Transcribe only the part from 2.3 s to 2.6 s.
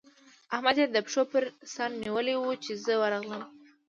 وو؛